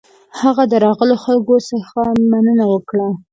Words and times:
هغه 0.39 0.63
د 0.71 0.73
راغلو 0.85 1.15
خلکو 1.25 1.55
څخه 1.71 1.99
مننه 2.31 2.65
وکړه. 2.73 3.07